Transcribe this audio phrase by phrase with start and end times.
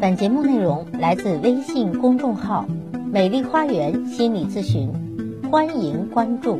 [0.00, 2.64] 本节目内容来自微信公众号
[3.12, 4.90] “美丽花园心理咨询”，
[5.52, 6.58] 欢迎关注。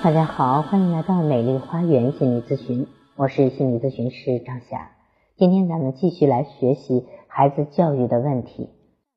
[0.00, 2.86] 大家好，欢迎来到美丽花园心理咨询，
[3.16, 4.92] 我是心理咨询师张霞。
[5.36, 8.70] 今天咱们继续来学习孩子教育的问题，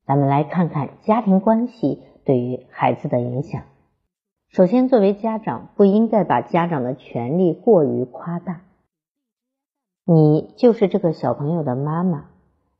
[0.07, 3.61] 咱们来看看家庭关系对于孩子的影响。
[4.47, 8.61] 首先，作为家长，不应该把家长的权利过于夸大。
[10.03, 12.25] 你就是这个小朋友的妈妈。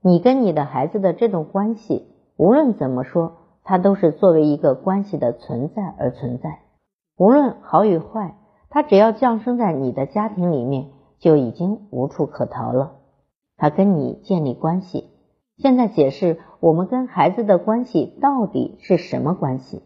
[0.02, 6.60] 你跟你的孩子的这种关系，无论怎么说，它都是作为一个关系的存在而存在。
[7.18, 8.38] 无论好与坏，
[8.70, 10.88] 它只要降生在你的家庭里面，
[11.20, 12.94] 就已经无处可逃了。
[13.58, 15.10] 他跟你建立关系。
[15.58, 19.84] 现在解释我们跟孩子的关系到底是什么关系？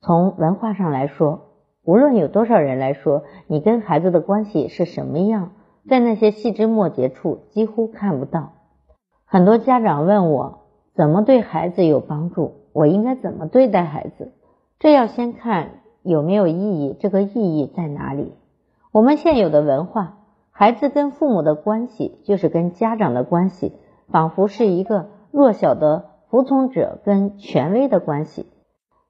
[0.00, 1.52] 从文化上来说，
[1.84, 5.52] 无论有多少人来说，你跟孩子的关系是什么样，
[5.88, 8.54] 在那些细枝末节处几乎看不到。
[9.34, 10.60] 很多家长问我
[10.94, 14.30] 怎么对孩子有帮助，我应该怎么对待孩子？
[14.78, 18.32] 这要先看有没有意义，这个意义在哪里？
[18.92, 20.18] 我们现有的文化，
[20.52, 23.72] 孩子跟父母的关系就是跟家长的关系，
[24.06, 28.46] 仿佛是一个弱小的服从者跟权威的关系。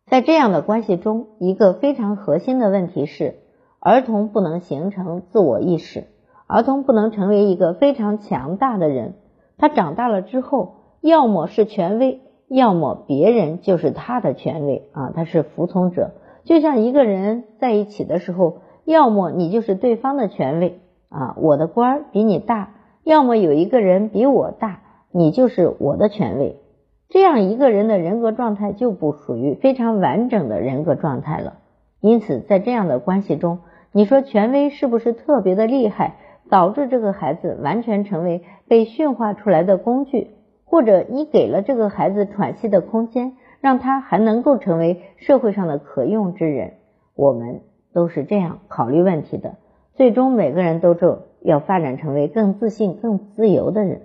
[0.07, 3.41] 在这样的关系中，一个非常核心的问题是，
[3.79, 6.07] 儿童不能形成自我意识，
[6.47, 9.17] 儿童不能成为一个非常强大的人。
[9.57, 16.13] 他长大了之后，要么是权威，要么别人就是他的权威啊，他是服从者。
[16.45, 24.81] 就像一个人在一起的时候，要么你就是对方的权威啊，我的官比你大；要么有一个人比我大，
[25.11, 26.57] 你就是我的权威。
[27.09, 31.55] 这样一个人的人格状态就不属于非常完整的人格状态了。
[32.01, 33.61] 因此，在这样的关系中，
[33.93, 36.17] 你说权威是不是特别的厉害？
[36.55, 40.31] 导致这个孩子完全成为被驯化出来的工具，
[40.65, 46.75] 或者你给了这个孩子喘息的空间，让他还能够成为社会上的可用之人。
[47.17, 47.63] 我们
[47.93, 49.57] 都是这样考虑问题的。
[49.95, 54.03] 最终，每个人都就要发展成为更自信、更自由的人。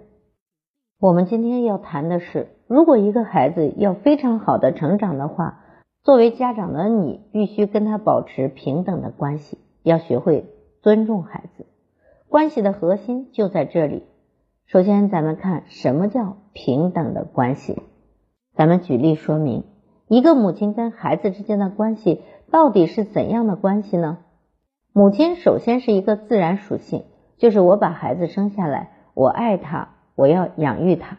[1.00, 5.60] 我们今天要谈的是，如果一个孩子要非常好的成长的话，
[6.04, 10.48] 作为家长的你必须跟他保持平等的关系，要学会
[10.82, 11.68] 尊重孩子。
[12.30, 14.04] 关系的核心就在这里。
[14.68, 17.82] 首先，咱们看什么叫平等的关系。
[18.54, 19.64] 咱们举例说明，
[20.08, 24.20] 一个母亲跟孩子之间的关系到底是怎样的关系呢？
[24.94, 27.06] 母亲首先是一个自然属性，
[27.40, 31.18] 就是我把孩子生下来，我爱他，我要养育他，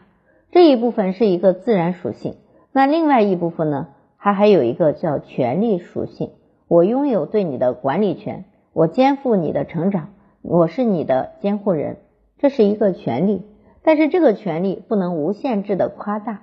[0.53, 2.37] 这一部分是一个自然属性。
[2.71, 6.31] 那另外一部分呢，它还有一个叫权利属性，
[6.69, 10.07] 我拥有对你的管理权，我肩负你的成长。
[10.43, 11.97] 我是你的监护人，
[12.39, 13.45] 这是一个权利，
[13.83, 16.41] 但是这个权利不能无限制的夸大。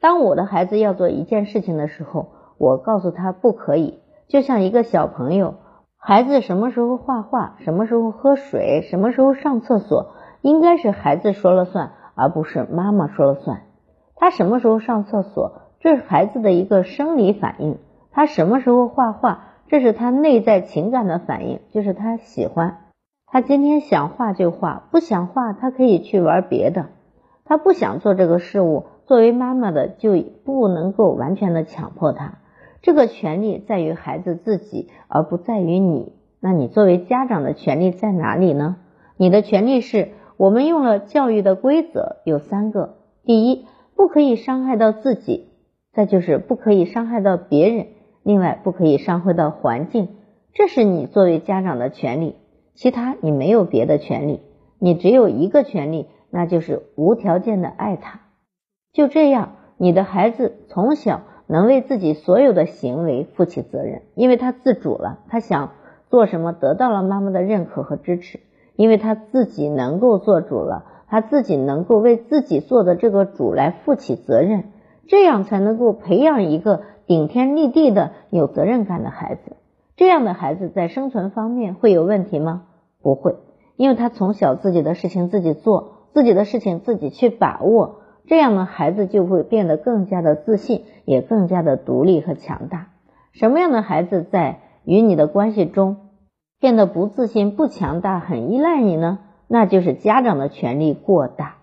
[0.00, 2.28] 当我的孩子要做一件事情的时候，
[2.58, 4.00] 我告诉他不可以。
[4.28, 5.54] 就像一个小朋友，
[5.96, 13.62] 孩子什么时候画画，什么时候喝水，什么时候上厕所，应该是孩子说了算，而不是妈妈说了算。
[14.14, 17.76] 他什么时候上厕所，这是孩子的一个生理反应；
[18.10, 22.87] 他什么时候画画，这是他内在情感的反应，就是他喜欢。
[23.30, 26.86] 他今天想画就画，不想画他可以去玩别的。
[27.44, 32.38] 他不想做这个事物，作为妈妈的就不能够完全的强迫他。
[32.80, 36.12] 这个权利在于孩子自己，而不在于你。
[36.40, 38.76] 那你作为家长的权利在哪里呢？
[39.16, 42.94] 你的权利是我们用了教育的规则有三个：
[43.24, 45.48] 第一，不可以伤害到自己；
[45.92, 47.86] 再就是不可以伤害到别人；
[48.22, 50.08] 另外不可以伤害到环境。
[50.54, 52.36] 这是你作为家长的权利。
[52.80, 54.40] 其他你没有别的权利，
[54.78, 58.20] 你只有一个权利，那就是无条件的爱他。
[58.92, 65.72] 就这样，你的孩子从小能为自己所有的行为负起责任，因为他自主了，他想
[66.08, 68.38] 做什么得到了妈妈的认可和支持，
[68.76, 74.66] 因为他自己能够做主了，他自己能够为自己做的这个主来负起责任，
[75.08, 79.56] 这样才能够培养一个顶天立地的有责任感的孩子。
[79.96, 82.66] 这样的孩子在生存方面会有问题吗？
[83.08, 83.36] 不会，
[83.76, 92.88] 因为他从小自己的事情自己做，自己的事情自己去把握，这样的孩子就会变得更加的自信，也更加的独立和强大。
[93.32, 95.96] 什么样的孩子在与你的关系中
[96.60, 99.20] 变得不自信、不强大、很依赖你呢？
[99.46, 101.54] 那就是家长的权力过大。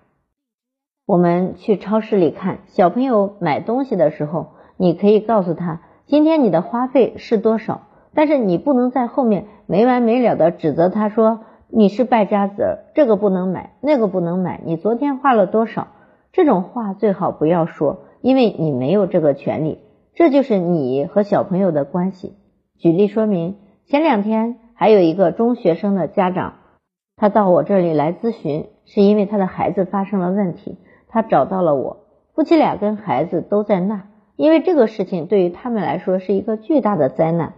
[1.06, 4.47] 我们去超市里看小朋友买东西的时候，
[4.77, 7.81] 你可以告诉他，今天你的花费是多少。
[8.16, 14.62] 但是你不能在后面没完没了的指责他说你是败家子儿，这个不能买，那个不能买。
[14.64, 15.88] 你昨天花了多少？
[16.32, 19.80] 这种话最好不要说，因为你没有这个权利。
[20.14, 22.34] 这就是你和小朋友的关系。
[22.78, 26.54] 举例说明，前两天还有一个中学生的家长，
[27.18, 30.78] 他到我这里来咨询，是因为他的孩子发生了问题，
[31.10, 31.98] 他找到了我，
[32.34, 34.08] 夫妻俩跟孩子都在那，
[34.38, 37.54] 因为这个事情对于他们来说是一个巨大的灾难。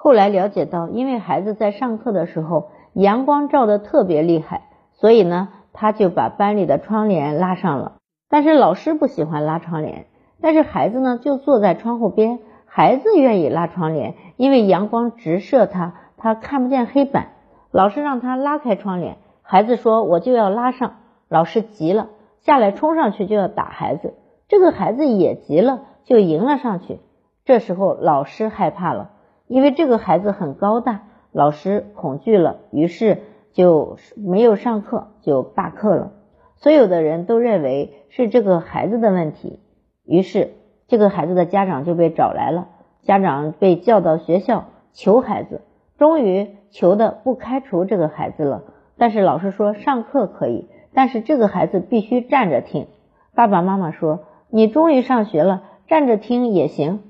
[0.00, 7.96] 后来了解到，因为孩子在上课的时候阳光照的特别厉害，所以呢，他就把班里的窗帘拉上了，
[8.30, 10.06] 但是老师不喜欢拉窗帘。
[10.40, 12.38] 但是孩子呢，就坐在窗户边。
[12.64, 17.30] 孩子愿意拉窗帘，因为阳光直射他，他看不见黑板。
[17.72, 20.92] 老师让他拉开窗帘，孩子说我就要拉上。
[21.28, 22.06] 老师急了，
[22.40, 24.14] 下来冲上去就要打孩子。
[24.46, 27.00] 这个孩子也急了，就迎了上去。
[27.44, 29.10] 这时候老师害怕了，
[29.48, 31.02] 因为这个孩子很高大，
[31.32, 33.18] 老师恐惧了，于是
[33.52, 36.12] 就没有上课，就罢课了。
[36.56, 39.60] 所有的人都认为是这个孩子的问题。
[40.04, 40.54] 于是，
[40.86, 42.68] 这个孩子的家长就被找来了。
[43.02, 45.62] 家长被叫到学校求孩子，
[45.98, 48.64] 终于求的不开除这个孩子了。
[48.96, 52.86] 但是老师说上课可以，但是这个孩子必须站着听。
[53.34, 57.02] 爸爸妈妈说你终于上学了，站着听也行。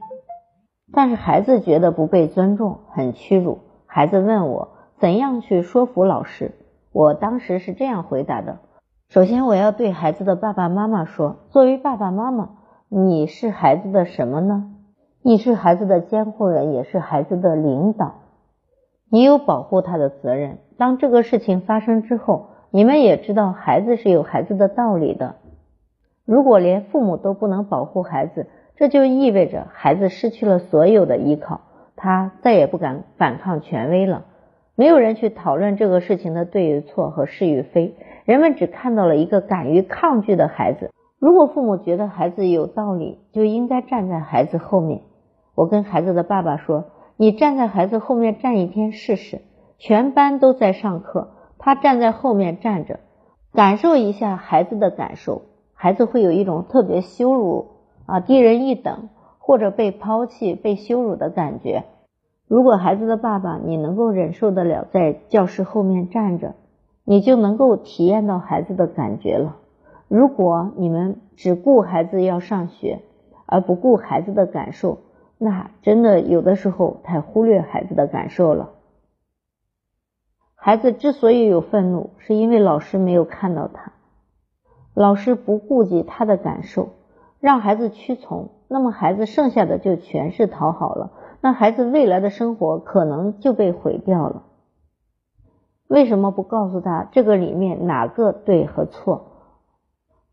[0.93, 3.59] 但是孩子觉得不被尊重，很屈辱。
[3.87, 6.53] 孩子问我怎样去说服老师，
[6.93, 8.59] 我当时是这样回答的：
[9.09, 12.51] 首先，我要对孩子的爸爸妈妈说，作为爸爸妈妈。
[12.91, 14.71] 你是孩子的什么呢？
[15.21, 18.15] 你是孩子的监护人，也是孩子的领导。
[19.11, 20.59] 你有保护他的责任。
[20.79, 25.35] 当这个事情发生之后，你们也知道孩子是有孩子的道理的。
[26.25, 31.63] 如果连父母都不能保护孩子，这就意味着孩子失去了所有的依靠，
[31.97, 34.27] 他再也不敢反抗权威了。
[34.77, 40.93] 没有人去讨论这个事情的对与错和是与非，人们只看到了一个敢于抗拒的孩子。
[41.19, 45.01] 如果父母觉得孩子有道理，就应该站在孩子后面。
[45.57, 49.41] 我跟孩子的爸爸说：“你站在孩子后面站一天试试。”
[49.81, 53.01] 全班都在上课，他站在后面站着，
[53.53, 55.43] 感受一下孩子的感受。
[55.75, 57.78] 孩子会有一种特别羞辱
[58.09, 61.85] 啊、低人一等或者被抛弃、被羞辱的感觉。
[62.47, 66.55] 如果孩子的爸爸你能够忍受得了在教室后面站着，
[67.05, 69.59] 你就能够体验到孩子的感觉了。
[70.09, 73.03] 如果你们只顾孩子要上学，
[73.45, 75.01] 而不顾孩子的感受，
[75.37, 78.71] 那真的有的时候太忽略孩子的感受了。
[80.55, 83.93] 孩子之所以有愤怒，是因为老师没有看到他，
[84.95, 86.89] 老师不顾及他的感受，
[87.41, 94.43] 让孩子屈从，那么孩子剩下的就全是讨好了，那孩子未来的生活可能就被毁掉了。
[95.87, 99.25] 为什么不告诉他这个里面哪个对和错？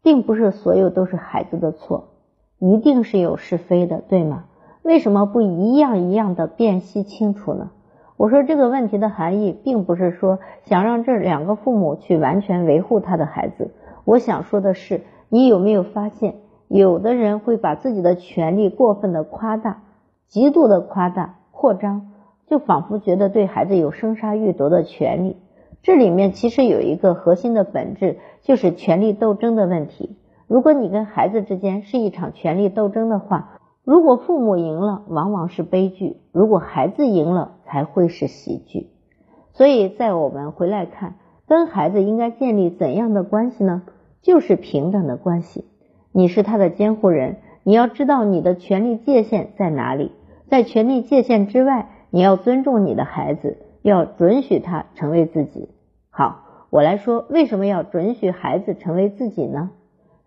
[0.02, 2.10] 并不是所有都是孩子的错，
[2.60, 4.46] 一定是有是非的，对吗？
[4.84, 7.72] 为什么不一样一样的辨析清楚呢？
[8.18, 13.74] 我说这个问题的含义，并不是说想让这两个父母去完全维护他的孩子。
[14.04, 16.36] 我想说的是，你有没有发现，
[16.68, 19.84] 有的人会把自己的权利过分的夸大，
[20.28, 22.12] 极度的夸大扩张，
[22.48, 25.38] 就仿佛觉得对孩子有生杀予夺的权利。
[25.84, 30.18] 这里面其实有一个核心的本质，就是权力斗争的问题。
[30.48, 38.90] 如果你跟孩子之间是一场权力斗争的话，如果父母赢了，往往是悲剧；如果孩子赢了，才会是喜剧。
[39.54, 41.16] 所以在我们回来看，
[41.48, 43.84] 跟孩子应该建立怎样的关系呢？
[44.24, 45.66] 就是平等的关系。
[46.18, 50.14] 你是他的监护人，你要知道你的权利界限在哪里，
[50.48, 55.68] 在权利界限之外，你要尊重你的孩子，要准许他成为自己。
[56.10, 59.72] 好，我来说为什么要准许孩子成为自己呢？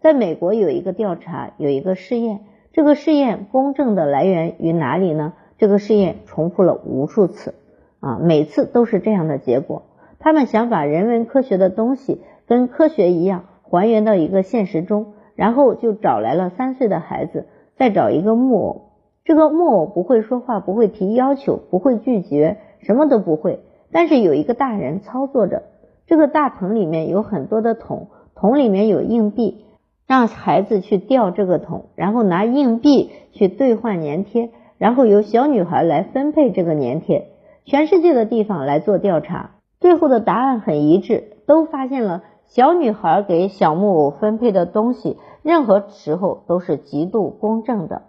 [0.03, 2.41] 在美国有一个调查，有一个试验，
[2.75, 5.33] 这个试验公正的来源于哪里呢？
[5.57, 7.55] 这个试验重复了无数次
[8.01, 9.85] 啊，每次都是这样的结果。
[10.19, 18.83] 他们想把人文科学的东西跟科学一样还原到一个现实中，然后就找来了三岁的孩子，再找一个木偶，
[19.25, 23.61] 这个木偶不会说话，不会提要求，不会拒绝，什么都不会，
[23.93, 25.63] 但是有一个大人操作着。
[26.09, 29.65] 这个大棚里面有很多的桶，桶里面有硬币，
[30.09, 37.29] 让孩子去掉这个桶，然后拿硬币去兑换粘贴，然后由小女孩来分配这个粘贴。
[37.65, 45.19] 全世界的地方来做调查，最后的答案很一致，都发现了小女孩给小木偶分配的东西，
[45.49, 48.03] 任何时候都是极度公正的，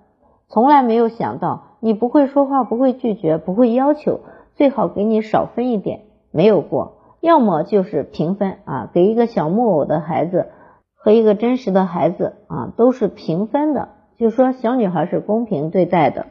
[0.49, 4.19] 从来没有想到你不会说话，不会拒绝，不会要求，
[4.55, 6.97] 最好给你少分一点，没有过。
[7.21, 10.47] 要么就是平分啊，给一个小木偶的孩子
[10.95, 16.25] 和一个真实的孩子啊都是平分的，就说小女孩是公平对待的，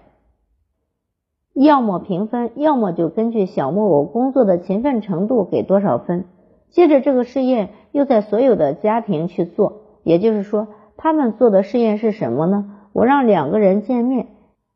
[1.54, 6.26] 要么平分，要么就根据小木偶工作的勤奋程度给多少分。
[6.68, 12.74] 接着这个试验又在所有的家庭去做，也就是说，他们做的试验是什么呢？
[12.92, 14.26] 我让两个人见面，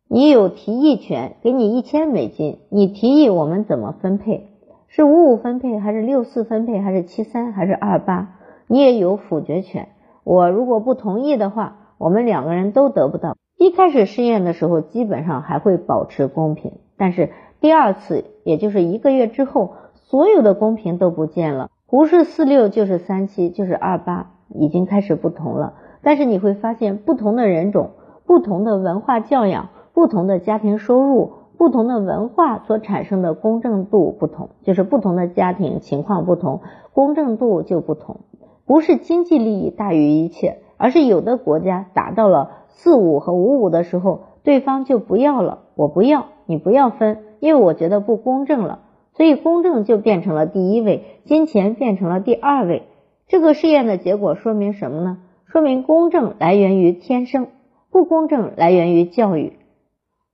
[0.09, 4.49] 你有提议权，给你一千美金，你提议我们怎么分配，
[4.87, 8.37] 是五五分配，还是六四分配，还是七三，还是二八？
[8.69, 9.89] 你也有否决权。
[10.23, 13.37] 我如果不同意的话，我们两个人都得不到。
[13.59, 21.69] 一开始试验的时候，基本上还会保持公平，但是第二次，也就是一个月之后，所有的公平都不见了。
[21.89, 25.75] 不是四六就是三七就是二八，已经开始不同了。
[26.03, 27.91] 但是你会发现，不同的人种、
[28.27, 36.61] 不同的文化教养、不同的家庭收入、不同的文化所产生的公正度不同，就是不同的家庭情况不同，
[36.93, 38.21] 公正度就不同。
[38.65, 48.81] 不是经济利益大于一切，而是有的国家达到了四五和五五的时候，对方就不要了，我不要，你不要分，因为我觉得不公正了。
[49.15, 52.85] 所以公正就变成了第一位，金钱变成了第二位。
[53.29, 55.19] 这个试验的结果说明什么呢？
[55.53, 57.49] 说明公正来源于天生，
[57.91, 59.59] 不公正来源于教育，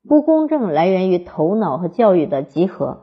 [0.08, 2.98] 不公正来源于头脑和教育的集合。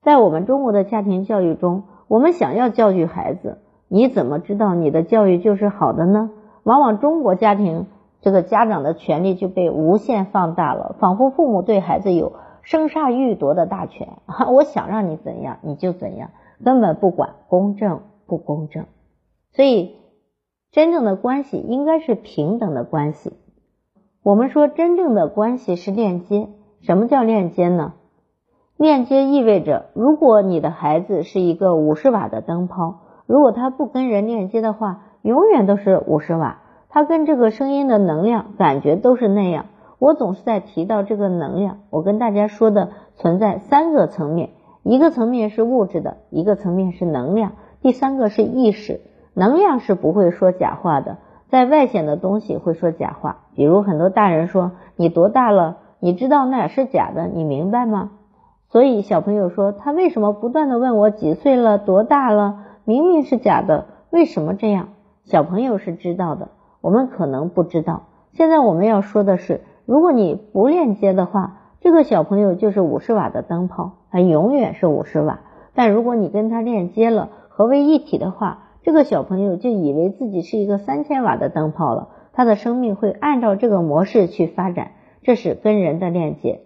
[0.00, 6.30] 在我们中国的家庭教育中，我们想要教育孩子，你怎么知道你的教育就是好的呢？
[6.62, 7.86] 往往中国家庭
[8.20, 12.34] 这个家长的权利就被无限放大了，仿佛父母对孩子有。
[12.62, 14.06] 生杀予夺的大权，
[14.52, 16.30] 我想让你怎样你就怎样，
[16.64, 18.84] 根本不管公正不公正。
[19.50, 19.96] 所以，
[20.72, 23.32] 真正的关系应该是平等的关系。
[24.22, 26.48] 我们说真正的关系是链接。
[26.80, 27.94] 什么叫链接呢？
[28.76, 36.62] 链接意味着，如果你的孩子是一个五十瓦的灯泡，如果他不跟人链接的话，永远都是五十瓦。
[36.88, 39.66] 他跟这个声音的能量感觉都是那样。
[39.98, 44.50] 我总是在提到这个能量，我跟大家说的存在三个层面，
[44.82, 49.00] 一个层面是物质的，一个层面是能量，第三个是意识。
[49.34, 51.18] 能量是不会说假话的，
[51.48, 58.10] 在外显的东西会说假话，比如很多大人说你多大了，你知道那是假的，你明白吗？
[58.68, 64.88] 所以小朋友说他为什么不断的问我几岁了，多大了，明明是假的，为什么这样？
[65.24, 66.48] 小朋友是知道的，
[66.80, 68.02] 我们可能不知道。
[68.32, 69.62] 现在我们要说的是。
[69.86, 75.40] 如果你不链接的话，这个小朋友就是五十瓦的灯泡，他永远是五十瓦。
[75.74, 82.08] 但如果你跟他链接了，合为一体的话，这个小朋友就以为自己是一个三千瓦的灯泡了。
[82.32, 86.62] 他的生命会按照这个模式去发展，这是跟人的链接。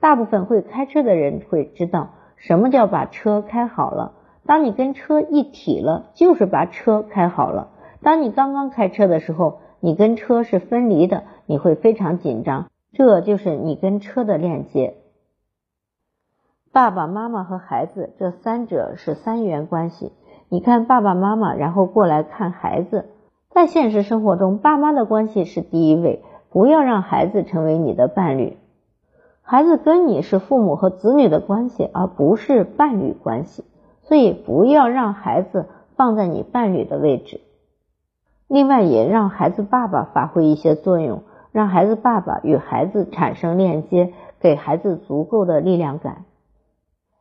[0.00, 4.14] 大部分会开车的人会知道什么叫把车开好了。
[4.46, 7.70] 当你跟车一体了，就是把车开好了。
[8.02, 11.24] 当你刚刚开车的时候，你跟车是分离的。
[11.46, 14.94] 你会非常紧张，这就是你跟车的链接。
[16.72, 20.12] 爸爸妈妈和孩子这三者是三元关系。
[20.50, 23.06] 你看爸爸妈妈，然后过来看孩子。
[23.50, 28.56] 在现实生活中，爸妈的关系是第一位，不要让孩子成为你的伴侣。
[29.42, 33.64] 孩子跟你是父母和子女的关系，而不是伴侣关系，
[34.02, 37.40] 所以不要让孩子放在你伴侣的位置。
[38.46, 41.22] 另外，也让孩子爸爸发挥一些作用。
[41.50, 46.24] 让孩子爸爸与孩子产生链接，给孩子足够的力量感。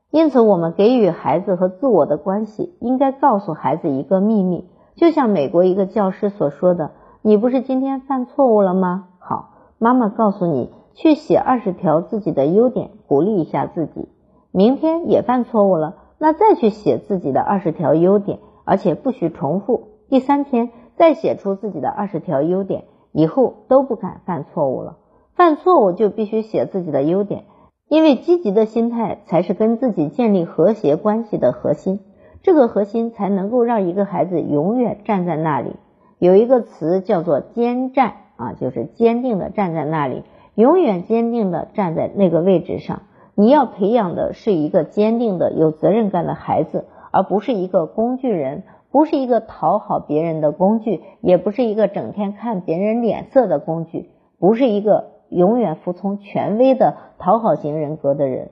[0.09, 4.69] 因此，我们给予孩子和自我的关系，应该告诉孩子一个秘密。
[4.95, 9.09] 就像美国一个教师所说的：“你不是今天犯错误了吗？
[9.19, 14.07] 好，妈妈告诉你，去写二十条自己的优点，鼓励一下自己。
[14.51, 19.89] 明天也犯错误了，那再去写自己的二十条优点，而且不许重复。
[20.09, 24.97] 第三天再写出自己的二十条优点。”以后都不敢犯错误了，
[25.33, 27.45] 犯错误就必须写自己的优点，
[27.87, 31.99] 因为积极的心态才是跟自己建立和谐关系的核心，
[32.43, 35.75] 这个核心才能够让一个孩子永远站在那里。
[36.19, 40.23] 有一个词叫做坚站啊，就是坚定的站在那里，
[40.55, 43.03] 永远坚定的站在那个位置上。
[43.35, 48.63] 你要培养的是一个坚定的、有责任感的孩子，而不是一个工具人。
[48.89, 58.51] 不是一个讨好别人的工具，也不是一个整天看别人脸色的工具，不是一个永远服从权威的讨好型人格的人。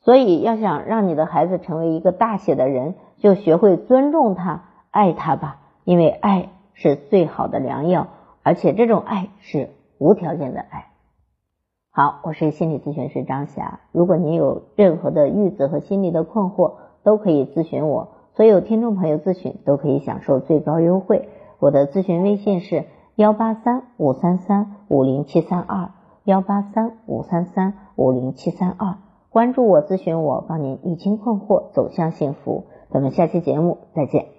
[0.00, 8.06] 所以，要想让你的孩子成为一个大写的人，就学会尊重他、爱他吧，因为爱是最好的良药，
[8.44, 10.86] 而且这种爱是无条件的爱。
[11.90, 18.10] 好，我是心理咨询师张霞，如果您有任何的育子和心理的困惑，都可以咨询我。
[18.34, 21.28] 所有听众朋友咨询都可以享受最高优惠。
[21.58, 22.84] 我的咨询微信是
[23.16, 25.90] 幺八三五三三五零七三二
[26.26, 28.98] 幺八三五三三五零七三二。
[29.30, 32.64] 关注我，咨询我，帮您理清困惑，走向幸福。
[32.90, 34.35] 咱们下期节目再见。